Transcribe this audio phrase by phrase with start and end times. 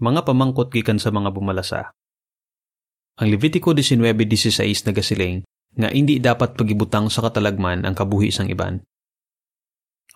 [0.00, 1.92] Mga pamangkot gikan sa mga bumalasa.
[3.20, 5.44] Ang Levitico 19.16 nagasiling
[5.76, 8.80] nga hindi dapat pagibutang sa katalagman ang kabuhi sang iban.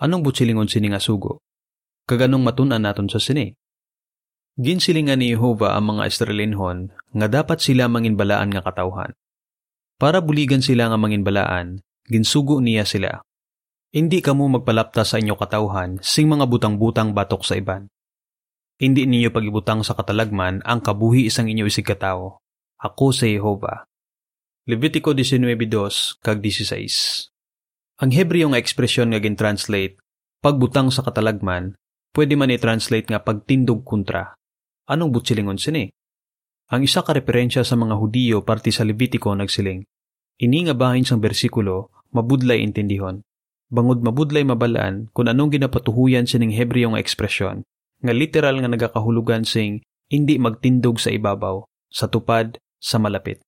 [0.01, 1.45] Anong butsilingon sini nga sugo?
[2.09, 3.53] Kaganong matunan naton sa sini?
[4.57, 6.89] Ginsilingan ni Jehova ang mga Israelinhon
[7.21, 9.13] nga dapat sila manginbalaan nga katawhan.
[10.01, 13.21] Para buligan sila nga manginbalaan, ginsugo niya sila.
[13.93, 17.93] Hindi kamo magpalapta sa inyo katawhan sing mga butang-butang batok sa iban.
[18.75, 22.43] Hindi ninyo pagibutang sa katalagman ang kabuhi isang inyo isig katao.
[22.83, 23.87] Ako sa Jehova.
[24.67, 30.03] Levitico 19.2 kag 16 Ang Hebreo nga ekspresyon nga gin-translate,
[30.43, 31.79] pagbutang sa katalagman,
[32.19, 34.35] pwede man i-translate nga pagtindog kontra.
[34.91, 35.87] Anong butsilingon sini?
[36.75, 39.87] Ang isa ka referensya sa mga Hudiyo parte sa Levitico nagsiling,
[40.35, 43.23] Ini nga bahin sang bersikulo, mabudlay intindihon.
[43.71, 47.63] Bangod mabudlay mabalaan kung anong ginapatuhuyan sining Hebreo nga ekspresyon,
[48.05, 49.81] nga literal nga nagakahulugan sing
[50.13, 53.41] hindi magtindog sa ibabaw, sa tupad, sa malapit.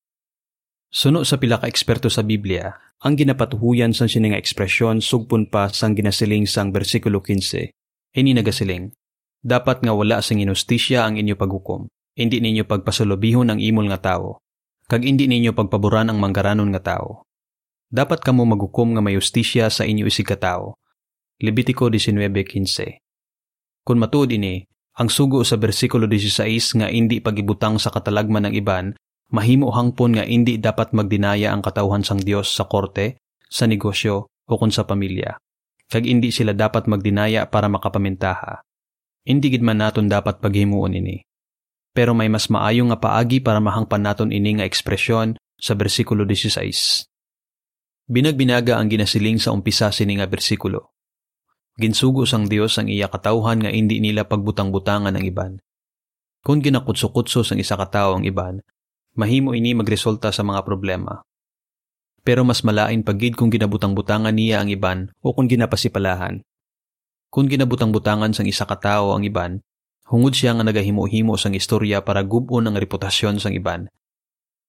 [0.89, 2.72] Suno sa pila ka eksperto sa Biblia,
[3.05, 7.69] ang ginapatuhuyan sa sining ekspresyon sugpon pa sang ginasiling sang bersikulo 15.
[8.17, 8.97] Ini nagasiling,
[9.45, 11.92] dapat nga wala sang inustisya ang inyo paghukom.
[12.17, 14.41] Hindi ninyo pagpasulobihon ang imol nga tao.
[14.89, 17.28] Kag hindi ninyo pagpaboran ang manggaranon nga tao.
[17.92, 20.80] Dapat kamo maghukom nga may ustisya sa inyo isig katao.
[21.45, 23.05] Levitico 19.15
[23.87, 24.67] Kung matuod ini,
[24.98, 28.91] ang sugo sa bersikulo 16 nga hindi pagibutang sa katalagman ng iban
[29.31, 34.53] mahimo hangpon nga hindi dapat magdinaya ang katawhan sang Dios sa korte, sa negosyo o
[34.59, 35.39] kun sa pamilya.
[35.87, 38.59] Kag hindi sila dapat magdinaya para makapamintaha.
[39.23, 41.23] Hindi gid man naton dapat paghimuon ini.
[41.95, 47.07] Pero may mas maayo nga paagi para mahangpan naton ini nga ekspresyon sa bersikulo 16.
[48.11, 50.95] Binagbinaga ang ginasiling sa umpisa sini nga bersikulo.
[51.77, 55.52] Ginsugo sang Dios ang iya katawhan nga hindi nila pagbutang-butangan ang iban.
[56.41, 58.64] Kung ginakutsukutso sang isa ka tawo ang iban,
[59.12, 61.20] mahimo ini magresulta sa mga problema.
[62.24, 66.40] Pero mas malain pagid kung ginabutang-butangan niya ang iban o kung ginapasipalahan.
[67.28, 69.61] Kung ginabutang-butangan sang isa ka tawo ang iban,
[70.08, 73.92] hungod siya nga nagahimo-himo sang istorya para gubon ang reputasyon sang iban.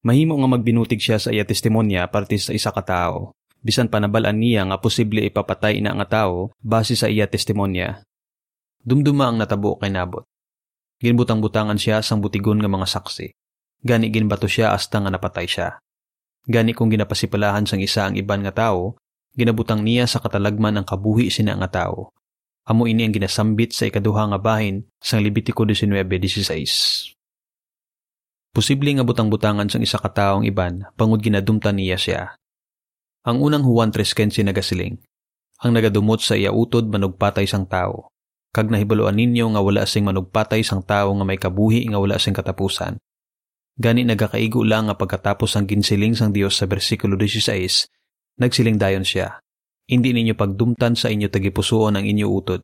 [0.03, 3.36] Mahimo nga magbinutig siya sa iya testimonya parte sa isa ka tawo.
[3.67, 7.99] Bisan panabalan niya nga posible ipapatay ina nga tawo base sa iya testimonya.
[8.79, 10.23] Dumduma ang natabo kay nabot.
[11.03, 13.27] Ginbutang-butangan siya sang butigon nga mga saksi.
[13.83, 15.83] Gani ginbato siya hasta nga napatay siya.
[16.47, 18.95] Gani kung ginapasipalahan sang isa ang iban nga tao,
[19.35, 22.15] ginabutang niya sa katalagman ang kabuhi sina nga tao.
[22.71, 27.11] Amo ini ang ginasambit sa ikaduha nga bahin sang Levitico 19.16.
[28.55, 32.39] Posible nga butang-butangan sang isa ka taong iban pangud ginadumtan niya siya.
[33.27, 35.03] Ang unang Juan 3.15 nagasiling,
[35.59, 38.07] ang nagadumot sa iya utod manugpatay sang tao.
[38.55, 42.31] Kag nahibaluan ninyo nga wala sing manugpatay sang tao nga may kabuhi nga wala sing
[42.31, 42.95] katapusan.
[43.75, 47.91] Gani nagakaigo lang nga pagkatapos ang ginsiling sang Dios sa bersikulo 16,
[48.39, 49.43] nagsiling dayon siya.
[49.91, 52.63] Hindi ninyo pagdumtan sa inyo tagipusoon ang inyo utod.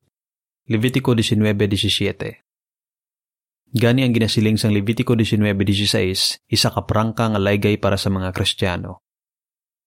[0.71, 8.07] Levitico 19.17 Gani ang ginasiling sang Levitico 19.16, isa ka prangka nga laygay para sa
[8.07, 9.02] mga Kristiyano.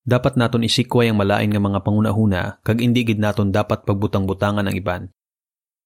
[0.07, 4.77] Dapat naton isikway ang malain nga mga pangunahuna kag hindi gid naton dapat pagbutang-butangan ang
[4.79, 5.03] iban.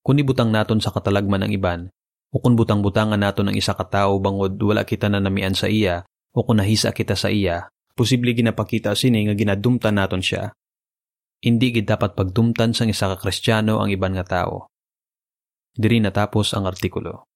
[0.04, 1.88] Kung ibutang naton sa katalagman ng iban,
[2.28, 6.04] o kung butang-butangan nato ng isa katao bangod wala kita na namian sa iya,
[6.36, 10.52] o kung nahisa kita sa iya, posible ginapakita sini nga ginadumtan naton siya.
[11.40, 14.68] Hindi gid dapat pagdumtan sang isa ka kristyano ang iban nga tao.
[15.72, 17.29] Diri natapos ang artikulo.